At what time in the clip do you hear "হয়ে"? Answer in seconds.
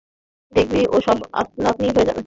1.87-2.07